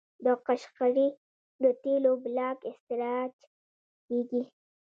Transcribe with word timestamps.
د 0.25 0.27
قشقري 0.47 1.09
د 1.63 1.65
تیلو 1.83 2.13
بلاک 2.25 2.57
استخراج 2.71 3.35
کیږي. 4.07 4.43